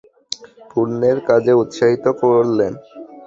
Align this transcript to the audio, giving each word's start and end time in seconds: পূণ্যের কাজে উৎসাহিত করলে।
পূণ্যের 0.69 1.17
কাজে 1.27 1.53
উৎসাহিত 1.61 2.05
করলে। 2.21 2.67